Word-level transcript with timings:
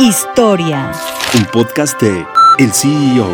Historia. 0.00 0.90
Un 1.36 1.44
podcast 1.44 2.02
de 2.02 2.26
El 2.58 2.72
CEO. 2.72 3.28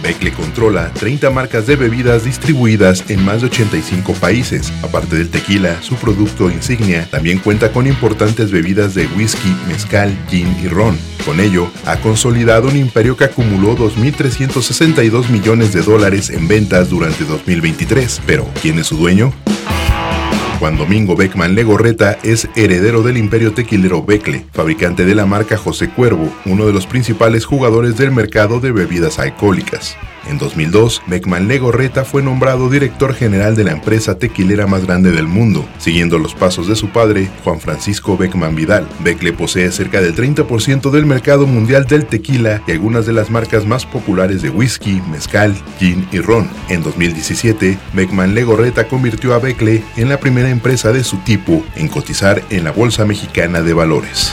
Becle 0.00 0.32
controla 0.32 0.92
30 0.92 1.30
marcas 1.30 1.66
de 1.66 1.74
bebidas 1.74 2.24
distribuidas 2.24 3.10
en 3.10 3.24
más 3.24 3.40
de 3.40 3.48
85 3.48 4.12
países. 4.14 4.72
Aparte 4.84 5.16
del 5.16 5.30
tequila, 5.30 5.82
su 5.82 5.96
producto 5.96 6.48
insignia 6.48 7.08
también 7.10 7.40
cuenta 7.40 7.72
con 7.72 7.88
importantes 7.88 8.52
bebidas 8.52 8.94
de 8.94 9.08
whisky, 9.08 9.52
mezcal, 9.66 10.16
gin 10.28 10.56
y 10.62 10.68
ron. 10.68 10.96
Con 11.26 11.40
ello, 11.40 11.66
ha 11.86 11.96
consolidado 11.96 12.68
un 12.68 12.76
imperio 12.76 13.16
que 13.16 13.24
acumuló 13.24 13.76
2.362 13.76 15.28
millones 15.28 15.72
de 15.72 15.82
dólares 15.82 16.30
en 16.30 16.46
ventas 16.46 16.88
durante 16.88 17.24
2023. 17.24 18.22
Pero, 18.26 18.48
¿quién 18.62 18.78
es 18.78 18.86
su 18.86 18.96
dueño? 18.96 19.32
Juan 20.64 20.78
Domingo 20.78 21.14
Beckman 21.14 21.54
Legorreta 21.54 22.16
es 22.22 22.48
heredero 22.56 23.02
del 23.02 23.18
imperio 23.18 23.52
tequilero 23.52 24.02
Becle, 24.02 24.46
fabricante 24.50 25.04
de 25.04 25.14
la 25.14 25.26
marca 25.26 25.58
José 25.58 25.90
Cuervo, 25.90 26.32
uno 26.46 26.64
de 26.66 26.72
los 26.72 26.86
principales 26.86 27.44
jugadores 27.44 27.98
del 27.98 28.12
mercado 28.12 28.60
de 28.60 28.72
bebidas 28.72 29.18
alcohólicas. 29.18 29.94
En 30.28 30.38
2002, 30.38 31.02
Beckman 31.06 31.48
Legorreta 31.48 32.04
fue 32.04 32.22
nombrado 32.22 32.70
director 32.70 33.14
general 33.14 33.56
de 33.56 33.64
la 33.64 33.72
empresa 33.72 34.18
tequilera 34.18 34.66
más 34.66 34.86
grande 34.86 35.10
del 35.10 35.26
mundo, 35.26 35.68
siguiendo 35.78 36.18
los 36.18 36.34
pasos 36.34 36.66
de 36.66 36.76
su 36.76 36.88
padre, 36.88 37.28
Juan 37.44 37.60
Francisco 37.60 38.16
Beckman 38.16 38.54
Vidal. 38.54 38.88
Becle 39.00 39.32
posee 39.32 39.70
cerca 39.70 40.00
del 40.00 40.14
30% 40.14 40.90
del 40.90 41.06
mercado 41.06 41.46
mundial 41.46 41.86
del 41.86 42.06
tequila 42.06 42.62
y 42.66 42.72
algunas 42.72 43.06
de 43.06 43.12
las 43.12 43.30
marcas 43.30 43.66
más 43.66 43.86
populares 43.86 44.42
de 44.42 44.50
whisky, 44.50 45.02
mezcal, 45.10 45.54
gin 45.78 46.06
y 46.12 46.20
ron. 46.20 46.48
En 46.68 46.82
2017, 46.82 47.78
Beckman 47.92 48.34
Legorreta 48.34 48.88
convirtió 48.88 49.34
a 49.34 49.38
Becle 49.38 49.82
en 49.96 50.08
la 50.08 50.18
primera 50.18 50.50
empresa 50.50 50.92
de 50.92 51.04
su 51.04 51.18
tipo 51.18 51.64
en 51.76 51.88
cotizar 51.88 52.42
en 52.50 52.64
la 52.64 52.72
Bolsa 52.72 53.04
Mexicana 53.04 53.62
de 53.62 53.74
Valores. 53.74 54.32